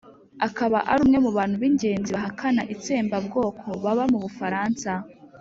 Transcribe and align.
akaba 0.47 0.77
ari 0.89 0.99
umwe 1.03 1.17
mu 1.25 1.31
bantu 1.37 1.55
b'ingenzi 1.61 2.09
bahakana 2.15 2.61
itsembabwoko 2.73 3.67
baba 3.83 4.03
mu 4.11 4.17
bufaransa 4.23 4.91